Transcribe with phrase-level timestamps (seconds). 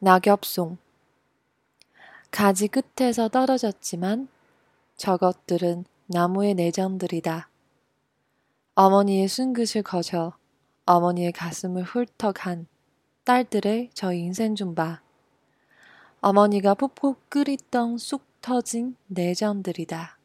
[0.00, 0.78] 낙엽송
[2.30, 4.28] 가지 끝에서 떨어졌지만
[4.96, 7.48] 저것들은 나무의 내장들이다.
[8.74, 10.34] 어머니의 순긋을 거저
[10.86, 12.66] 어머니의 가슴을 훑어간
[13.24, 15.00] 딸들의 저 인생 좀 봐.
[16.20, 20.17] 어머니가 푹푹 끓이던 쑥 터진 내장들이다.